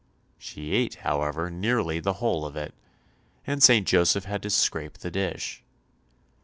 She 0.39 0.71
ate, 0.71 0.95
however, 1.05 1.51
nearly 1.51 1.99
the 1.99 2.13
whole 2.13 2.43
of 2.43 2.55
it, 2.57 2.73
and 3.45 3.61
St. 3.61 3.87
Joseph 3.87 4.25
had 4.25 4.41
to 4.41 4.49
scrape 4.49 4.97
the 4.97 5.11
dish. 5.11 5.61